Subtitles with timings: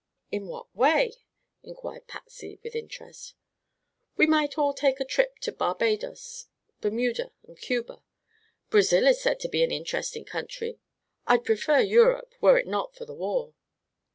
[0.31, 1.13] "In what way?"
[1.61, 3.35] inquired Patsy, with interest.
[4.17, 6.47] "We might all make a trip to Barbadoes,
[6.79, 8.01] Bermuda and Cuba.
[8.71, 10.79] Brazil is said to be an interesting country.
[11.27, 13.53] I'd prefer Europe, were it not for the war."